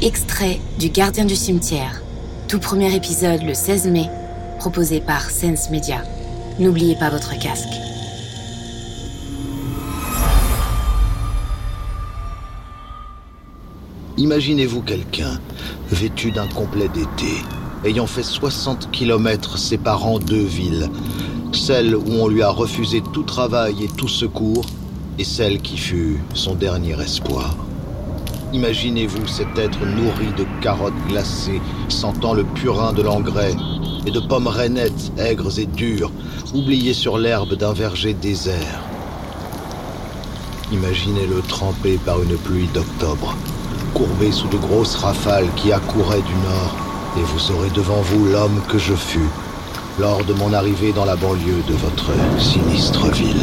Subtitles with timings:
[0.00, 2.02] Extrait du Gardien du cimetière.
[2.46, 4.08] Tout premier épisode le 16 mai,
[4.60, 6.04] proposé par Sense Media.
[6.60, 7.66] N'oubliez pas votre casque.
[14.16, 15.40] Imaginez-vous quelqu'un
[15.90, 17.34] vêtu d'un complet d'été,
[17.84, 20.88] ayant fait 60 kilomètres séparant deux villes,
[21.52, 24.64] celle où on lui a refusé tout travail et tout secours,
[25.18, 27.56] et celle qui fut son dernier espoir.
[28.52, 33.54] Imaginez-vous cet être nourri de carottes glacées, sentant le purin de l'engrais,
[34.06, 36.10] et de pommes rainettes aigres et dures,
[36.54, 38.82] oubliées sur l'herbe d'un verger désert.
[40.72, 43.36] Imaginez-le trempé par une pluie d'octobre,
[43.92, 46.76] courbé sous de grosses rafales qui accouraient du nord,
[47.18, 49.28] et vous aurez devant vous l'homme que je fus
[49.98, 53.37] lors de mon arrivée dans la banlieue de votre sinistre ville.